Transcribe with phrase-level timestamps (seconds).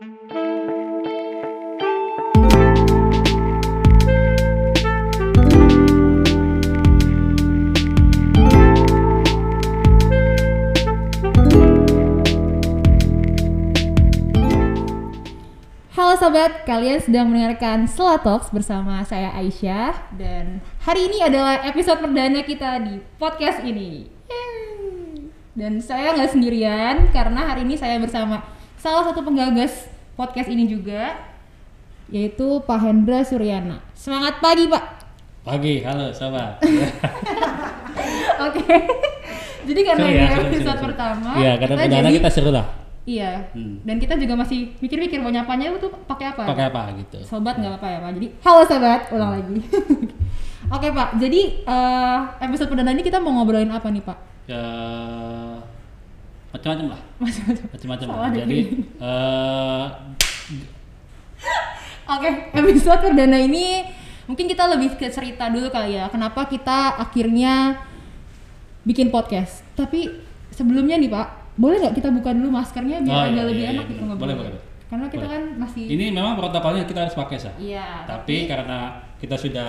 [0.00, 0.08] Halo
[16.16, 22.80] sobat, kalian sedang mendengarkan Selatox bersama saya Aisyah dan hari ini adalah episode perdana kita
[22.88, 24.08] di podcast ini.
[24.08, 25.28] Yeay.
[25.52, 29.86] Dan saya nggak sendirian karena hari ini saya bersama salah satu penggagas
[30.16, 31.20] podcast ini juga
[32.10, 33.78] yaitu Pak Hendra Suryana.
[33.94, 34.84] Semangat pagi Pak.
[35.40, 36.58] Pagi, halo sobat.
[38.50, 38.76] Oke.
[39.60, 40.86] Jadi karena Seru ini ya, seru, episode seru, seru.
[40.90, 42.66] pertama, Iya, karena kita jadi- kita seru lah.
[43.04, 43.32] Iya.
[43.54, 43.76] Hmm.
[43.80, 46.42] Dan kita juga masih mikir-mikir mau nyapanya itu pakai apa?
[46.44, 47.18] Pakai apa gitu.
[47.22, 48.10] Sobat nggak apa-apa ya Pak.
[48.18, 49.56] Jadi halo sobat, ulang lagi.
[50.74, 54.18] Oke Pak, jadi eh, episode perdana ini kita mau ngobrolin apa nih Pak?
[54.44, 54.62] Ke
[56.50, 57.00] macam-macam lah.
[57.70, 58.06] Macam-macam.
[58.10, 58.30] Lah.
[58.34, 58.58] Jadi
[58.98, 59.84] eh
[62.10, 63.86] Oke, episode perdana ini
[64.26, 66.10] mungkin kita lebih ke cerita dulu kali ya.
[66.10, 67.78] Kenapa kita akhirnya
[68.82, 69.62] bikin podcast?
[69.78, 70.10] Tapi
[70.50, 73.72] sebelumnya nih Pak, boleh nggak kita buka dulu maskernya biar Oh, agak iya, lebih iya,
[73.78, 74.10] enak iya, gitu boleh.
[74.10, 74.26] ngobrol.
[74.26, 74.62] Boleh, boleh.
[74.90, 75.34] Karena kita Boleh.
[75.38, 77.54] kan masih ini memang protokolnya kita harus pakai sah.
[77.62, 78.10] Iya.
[78.10, 79.68] Tapi karena kita sudah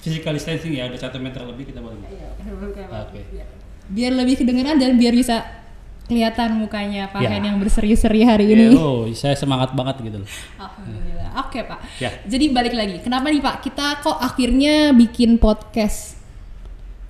[0.00, 2.00] physical distancing ya udah satu meter lebih kita boleh.
[2.08, 2.32] Iya.
[3.04, 3.20] Oke.
[3.36, 3.44] Iya.
[3.92, 5.44] Biar lebih kedengeran dan biar bisa
[6.06, 7.28] kelihatan mukanya Pak Ya.
[7.28, 8.66] Hen yang berseri-seri hari Ya, ini.
[8.72, 10.28] oh, saya semangat banget gitu loh.
[10.56, 11.30] Alhamdulillah.
[11.42, 11.78] Oke Pak.
[11.98, 12.10] Ya.
[12.22, 12.96] Jadi balik lagi.
[13.00, 13.56] Kenapa nih Pak?
[13.60, 16.14] Kita kok akhirnya bikin podcast?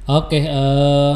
[0.04, 1.14] Oke, eh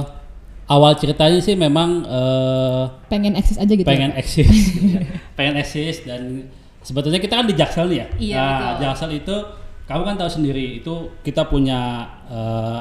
[0.67, 3.83] awal ceritanya sih memang eh Pengen eksis aja gitu.
[3.83, 4.51] pengen ya, eksis
[5.39, 6.47] pengen eksis dan
[6.81, 8.83] sebetulnya kita kan di Jaksel nih ya Iya, nah betul.
[8.85, 9.37] Jaksel itu
[9.85, 12.81] kamu kan tahu sendiri itu kita punya eh,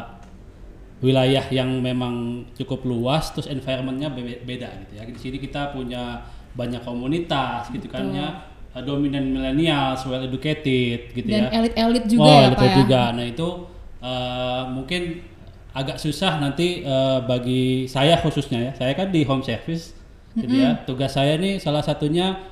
[1.00, 5.04] wilayah yang memang cukup luas terus environmentnya be- beda gitu ya.
[5.08, 8.28] Di sini kita punya banyak komunitas gitu kan ya.
[8.76, 11.64] Eh, dominan millennials well educated gitu Dan ya.
[11.64, 12.78] elit-elit juga oh, ya Pak elit-elit ya.
[12.84, 13.02] juga.
[13.16, 13.48] Nah itu
[14.04, 15.02] eh, mungkin
[15.74, 18.72] agak susah nanti eh, bagi saya khususnya ya.
[18.76, 19.96] Saya kan di home service
[20.36, 20.84] gitu ya.
[20.84, 22.44] Tugas saya nih salah satunya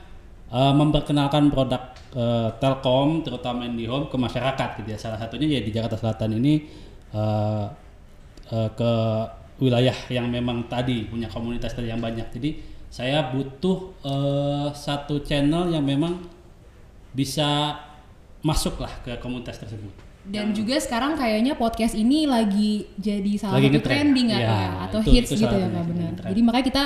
[0.50, 4.98] eh, memperkenalkan produk eh, Telkom terutama IndiHome ke masyarakat gitu ya.
[4.98, 6.64] Salah satunya ya di Jakarta Selatan ini
[7.12, 7.66] eh,
[8.50, 8.92] eh, ke
[9.58, 12.50] wilayah yang memang tadi punya komunitas tadi yang banyak jadi
[12.88, 16.24] saya butuh eh, satu channel yang memang
[17.12, 17.74] bisa
[18.46, 19.92] masuk lah ke komunitas tersebut
[20.28, 25.00] Dan juga sekarang kayaknya podcast ini lagi jadi salah Lagi satu trending ya, Ya, atau
[25.00, 26.12] itu- hits itu gitu ya Pak benar.
[26.20, 26.84] Jadi makanya kita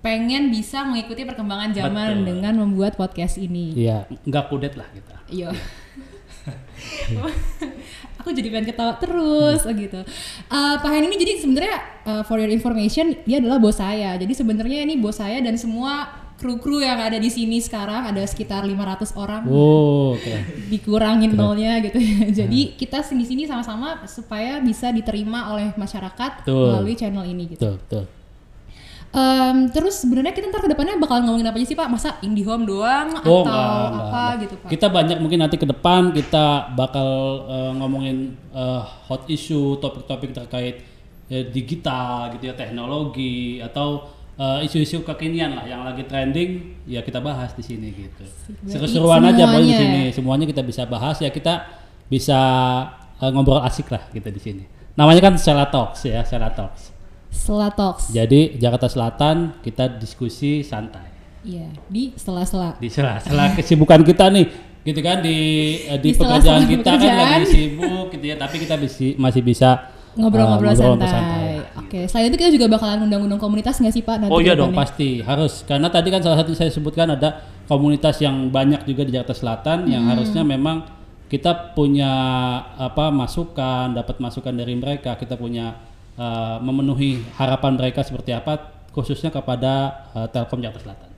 [0.00, 2.24] pengen bisa mengikuti perkembangan zaman Betul.
[2.24, 3.72] dengan membuat podcast ini.
[3.76, 5.16] Iya, nggak kudet lah kita.
[5.28, 5.48] Iya.
[8.24, 10.00] aku jadi pengen ketawa terus gitu.
[10.48, 11.76] Eh, Pak Hen ini jadi sebenarnya
[12.08, 14.16] eh, for your information dia adalah bos saya.
[14.16, 18.66] Jadi sebenarnya ini bos saya dan semua kru-kru yang ada di sini sekarang ada sekitar
[18.66, 20.34] 500 orang Oh, oke.
[20.66, 22.26] dikurangin nolnya gitu ya.
[22.44, 26.74] Jadi kita di sini sama-sama supaya bisa diterima oleh masyarakat Betul.
[26.74, 27.60] melalui channel ini gitu.
[27.60, 28.04] Betul, betul.
[29.14, 31.86] Em, terus sebenarnya kita ntar ke depannya bakal ngomongin apa aja sih Pak?
[31.86, 34.32] Masa IndiHome doang atau Oh, enggak, enggak, apa enggak.
[34.42, 34.68] gitu Pak?
[34.74, 37.08] Kita banyak mungkin nanti ke depan kita bakal
[37.46, 38.16] eh, ngomongin
[38.50, 40.82] eh, hot issue, topik-topik terkait
[41.30, 44.02] eh, digital gitu ya, teknologi atau
[44.34, 48.26] eh, isu-isu kekinian lah yang lagi trending ya kita bahas di sini gitu.
[48.66, 50.02] Seru-seruan aja pokoknya di sini.
[50.10, 51.62] Semuanya kita bisa bahas ya kita
[52.10, 52.38] bisa
[53.22, 54.64] eh, ngobrol asik lah kita di sini.
[54.98, 56.93] Namanya kan Sela Talks ya, Sela Talks.
[57.34, 58.08] Selatox.
[58.08, 61.10] Jadi Jakarta Selatan kita diskusi santai
[61.42, 62.78] Iya, di sela-sela.
[62.78, 64.46] di sela-sela kesibukan kita nih,
[64.80, 65.36] gitu kan di
[65.84, 67.20] eh, Di di, pekerjaan kita kan pekerjaan.
[67.36, 71.10] lagi sibuk gitu ya, tapi kita bisi- masih bisa Ngobrol-ngobrol eh, santai.
[71.10, 71.46] santai.
[71.74, 74.16] Oke, selain itu kita juga bakalan undang-undang komunitas nggak sih Pak?
[74.16, 78.16] nanti Oh iya dong pasti harus karena tadi kan salah satu saya sebutkan ada komunitas
[78.18, 80.12] yang banyak juga di Jakarta Selatan yang Hmm.
[80.14, 80.86] harusnya memang
[81.26, 82.08] kita punya
[82.78, 85.76] apa masukan, dapat masukan dari mereka, kita punya
[86.18, 91.10] eh, memenuhi harapan mereka seperti apa khususnya kepada eh, Telkom Jakarta Selatan.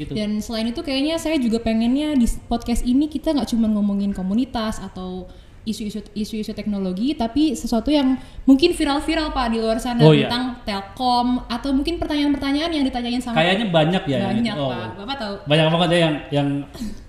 [0.00, 0.16] Gitu.
[0.16, 4.80] Dan selain itu kayaknya saya juga pengennya di podcast ini kita nggak cuma ngomongin komunitas
[4.80, 5.28] atau
[5.62, 10.24] isu-isu isu-isu teknologi tapi sesuatu yang mungkin viral-viral Pak di luar sana Oh, iya.
[10.24, 14.16] tentang Telkom atau mungkin pertanyaan-pertanyaan yang ditanyain sama Kayaknya banyak ya.
[14.16, 14.58] yang banyak itu.
[14.58, 14.88] Oh, Pak.
[14.96, 16.48] Bapak tahu banyak banget ya yang yang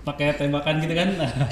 [0.01, 1.07] pakai tembakan gitu kan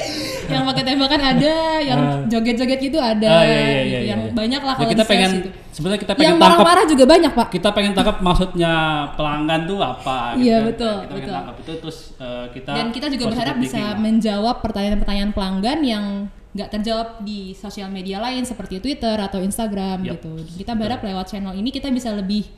[0.52, 2.20] yang pakai tembakan ada, yang Ah.
[2.28, 3.86] joget-joget gitu ada, Ah, iya, iya, gitu.
[3.86, 4.34] iya, yang iya.
[4.34, 5.50] banyak lah Ya, kalau kita di sales pengen gitu.
[5.72, 7.48] sebenarnya kita Yang pengen tangkap marah-marah juga banyak Pak.
[7.50, 8.74] kita pengen tangkap maksudnya
[9.14, 10.68] pelanggan tuh apa gitu Iya, kan.
[10.68, 11.36] betul, kita pengen betul.
[11.38, 13.96] tangkap itu terus eh, kita Dan kita juga berharap bisa lah.
[13.96, 16.06] menjawab pertanyaan-pertanyaan pelanggan yang
[16.50, 20.34] nggak terjawab di sosial media lain seperti Twitter atau Instagram Yap, gitu.
[20.66, 22.50] Kita berharap lewat channel ini kita bisa lebih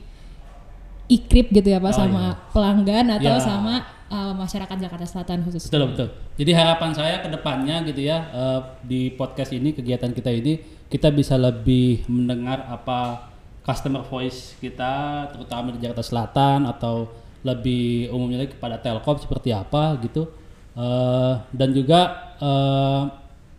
[1.12, 2.24] ikrip gitu ya Pak Oh, sama
[2.56, 3.42] pelanggan atau Ya.
[3.42, 5.68] sama uh, masyarakat Jakarta Selatan khususnya.
[5.68, 6.08] Betul betul.
[6.40, 10.56] Jadi harapan saya ke depannya gitu ya eh, di podcast ini kegiatan kita ini
[10.88, 13.28] kita bisa lebih mendengar apa
[13.60, 17.12] customer voice kita terutama di Jakarta Selatan atau
[17.44, 20.32] lebih umumnya lagi kepada Telkom seperti apa gitu
[20.72, 22.00] Eh, dan juga
[22.40, 23.02] eh,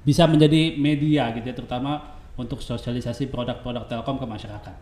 [0.03, 1.91] bisa menjadi media gitu ya terutama
[2.35, 4.75] untuk sosialisasi produk-produk Telkom ke masyarakat.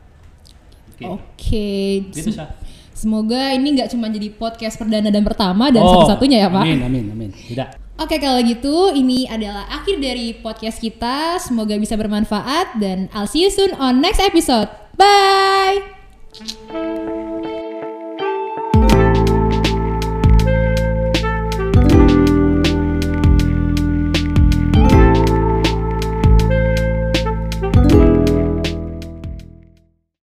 [0.97, 1.09] Gitu.
[1.09, 1.69] Oke.
[2.13, 2.49] Gitu sah.
[2.91, 6.63] Semoga ini nggak cuma jadi podcast perdana dan pertama dan Oh, satu-satunya ya Pak.
[6.63, 7.29] Amin amin amin.
[7.33, 7.97] Tidak.
[7.97, 11.37] Oke kalau gitu ini adalah akhir dari podcast kita.
[11.41, 14.69] Semoga bisa bermanfaat dan I'll see you soon on next episode.
[14.97, 15.81] Bye.